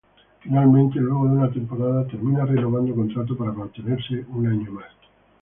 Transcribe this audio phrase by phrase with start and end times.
[0.39, 4.87] Finalmente, luego de una temporada, termina renovando contrato para mantenerse por un año más.